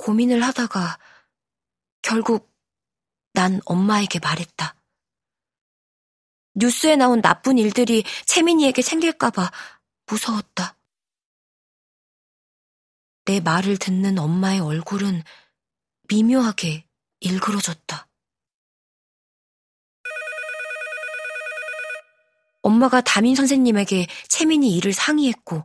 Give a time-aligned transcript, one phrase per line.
[0.00, 0.98] 고민을 하다가
[2.00, 2.50] 결국
[3.34, 4.74] 난 엄마에게 말했다.
[6.54, 9.50] 뉴스에 나온 나쁜 일들이 채민이에게 생길까봐
[10.06, 10.76] 무서웠다.
[13.26, 15.22] 내 말을 듣는 엄마의 얼굴은
[16.08, 16.88] 미묘하게
[17.20, 18.08] 일그러졌다.
[22.62, 25.64] 엄마가 담임 선생님에게 채민이 일을 상의했고,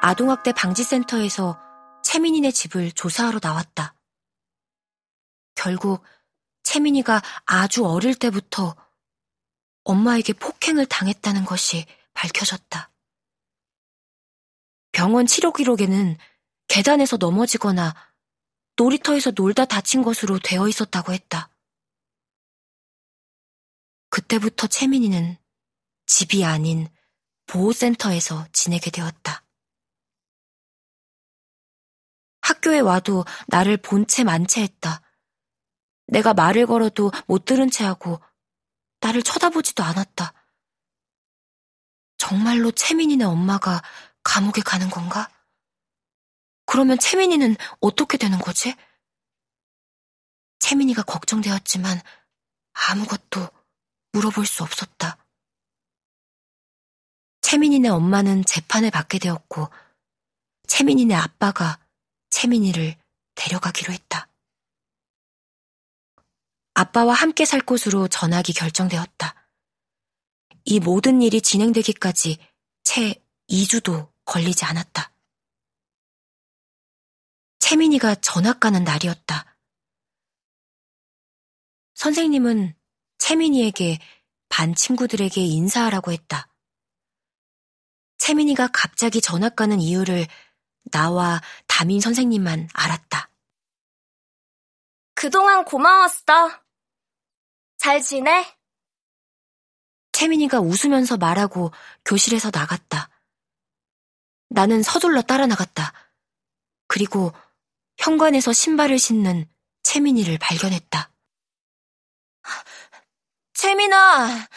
[0.00, 1.67] 아동학대 방지센터에서
[2.08, 3.94] 채민이네 집을 조사하러 나왔다.
[5.54, 6.02] 결국
[6.62, 8.74] 채민이가 아주 어릴 때부터
[9.84, 12.90] 엄마에게 폭행을 당했다는 것이 밝혀졌다.
[14.92, 16.16] 병원 치료 기록에는
[16.68, 17.94] 계단에서 넘어지거나
[18.76, 21.50] 놀이터에서 놀다 다친 것으로 되어 있었다고 했다.
[24.08, 25.36] 그때부터 채민이는
[26.06, 26.88] 집이 아닌
[27.44, 29.44] 보호센터에서 지내게 되었다.
[32.58, 35.00] 학교에 와도 나를 본 채 만체했다.
[36.06, 38.20] 내가 말을 걸어도 못 들은 채 하고
[39.00, 40.32] 나를 쳐다보지도 않았다.
[42.16, 43.82] 정말로 채민이네 엄마가
[44.24, 45.30] 감옥에 가는 건가?
[46.66, 48.74] 그러면 채민이는 어떻게 되는 거지?
[50.58, 52.00] 채민이가 걱정되었지만
[52.72, 53.48] 아무것도
[54.12, 55.18] 물어볼 수 없었다.
[57.42, 59.68] 채민이네 엄마는 재판을 받게 되었고
[60.66, 61.78] 채민이네 아빠가
[62.30, 62.96] 채민이를
[63.34, 64.28] 데려가기로 했다.
[66.74, 69.34] 아빠와 함께 살 곳으로 전학이 결정되었다.
[70.64, 72.38] 이 모든 일이 진행되기까지
[72.84, 73.14] 채
[73.50, 75.12] 2주도 걸리지 않았다.
[77.58, 79.56] 채민이가 전학 가는 날이었다.
[81.94, 82.76] 선생님은
[83.18, 83.98] 채민이에게
[84.48, 86.48] 반 친구들에게 인사하라고 했다.
[88.18, 90.26] 채민이가 갑자기 전학 가는 이유를
[90.90, 91.40] 나와
[91.78, 93.30] 담임 선생님만 알았다.
[95.14, 96.60] 그동안 고마웠어.
[97.76, 98.52] 잘 지내?
[100.10, 101.70] 채민이가 웃으면서 말하고
[102.04, 103.10] 교실에서 나갔다.
[104.48, 105.92] 나는 서둘러 따라 나갔다.
[106.88, 107.32] 그리고
[107.96, 109.48] 현관에서 신발을 신는
[109.84, 111.12] 채민이를 발견했다.
[113.54, 114.48] 채민아!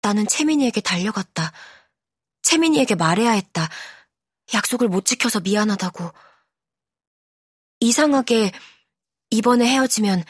[0.00, 1.52] 나는 채민이에게 달려갔다.
[2.40, 3.68] 채민이에게 말해야 했다.
[4.54, 6.12] 약속을 못 지켜서 미안하다고.
[7.80, 8.52] 이상하게
[9.30, 10.24] 이번에 헤어지면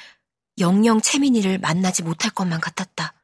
[0.59, 3.15] 영영 채민이를 만나지 못할 것만 같았다.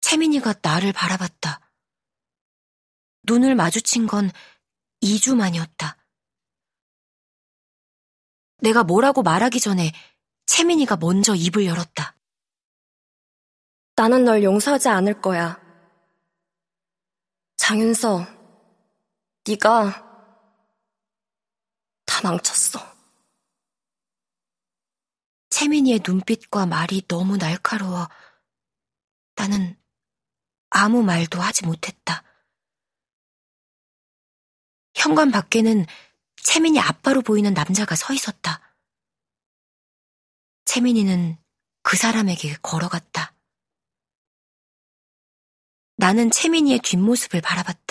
[0.00, 1.60] 채민이가 나를 바라봤다.
[3.24, 4.30] 눈을 마주친 건
[5.02, 5.96] 2주 만이었다.
[8.58, 9.92] 내가 뭐라고 말하기 전에
[10.46, 12.16] 채민이가 먼저 입을 열었다.
[13.96, 15.60] 나는 널 용서하지 않을 거야.
[17.56, 18.35] 장윤서,
[19.48, 20.04] 네가
[22.04, 22.80] 다 망쳤어.
[25.50, 28.08] 채민이의 눈빛과 말이 너무 날카로워
[29.36, 29.80] 나는
[30.70, 32.24] 아무 말도 하지 못했다.
[34.94, 35.86] 현관 밖에는
[36.42, 38.60] 채민이 아빠로 보이는 남자가 서 있었다.
[40.64, 41.38] 채민이는
[41.82, 43.32] 그 사람에게 걸어갔다.
[45.96, 47.85] 나는 채민이의 뒷모습을 바라봤다.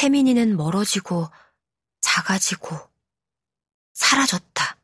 [0.00, 1.28] 채민이는 멀어지고
[2.00, 2.74] 작아지고
[3.92, 4.79] 사라졌다.